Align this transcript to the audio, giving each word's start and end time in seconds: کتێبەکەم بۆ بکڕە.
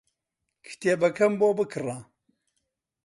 کتێبەکەم 0.65 1.33
بۆ 1.39 1.49
بکڕە. 1.57 1.97